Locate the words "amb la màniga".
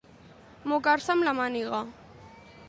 1.15-1.85